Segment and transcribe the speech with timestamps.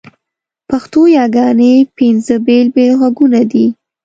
[0.69, 3.65] پښتو یاګاني پینځه بېل بېل ږغونه دي.